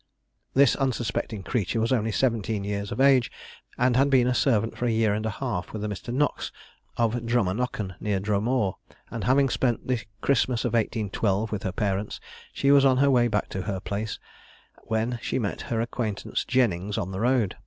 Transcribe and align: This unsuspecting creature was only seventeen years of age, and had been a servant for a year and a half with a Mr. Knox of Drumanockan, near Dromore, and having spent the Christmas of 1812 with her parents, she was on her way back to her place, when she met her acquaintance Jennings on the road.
This 0.55 0.75
unsuspecting 0.77 1.43
creature 1.43 1.79
was 1.79 1.91
only 1.91 2.11
seventeen 2.11 2.63
years 2.63 2.91
of 2.91 2.99
age, 2.99 3.31
and 3.77 3.95
had 3.95 4.09
been 4.09 4.25
a 4.25 4.33
servant 4.33 4.75
for 4.75 4.87
a 4.87 4.91
year 4.91 5.13
and 5.13 5.27
a 5.27 5.29
half 5.29 5.73
with 5.73 5.83
a 5.83 5.87
Mr. 5.87 6.11
Knox 6.11 6.51
of 6.97 7.13
Drumanockan, 7.23 7.93
near 7.99 8.19
Dromore, 8.19 8.77
and 9.11 9.25
having 9.25 9.47
spent 9.47 9.87
the 9.87 10.03
Christmas 10.19 10.65
of 10.65 10.73
1812 10.73 11.51
with 11.51 11.61
her 11.61 11.71
parents, 11.71 12.19
she 12.51 12.71
was 12.71 12.83
on 12.83 12.97
her 12.97 13.11
way 13.11 13.27
back 13.27 13.47
to 13.49 13.61
her 13.61 13.79
place, 13.79 14.17
when 14.85 15.19
she 15.21 15.37
met 15.37 15.61
her 15.69 15.79
acquaintance 15.81 16.45
Jennings 16.45 16.97
on 16.97 17.11
the 17.11 17.19
road. 17.19 17.55